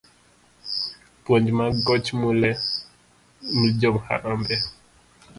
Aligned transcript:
puonj 1.23 1.47
mag 1.57 1.73
koch 1.87 2.09
Mulee 2.19 2.61
ni 3.59 3.67
jo 3.81 3.91
Harambee. 4.05 4.63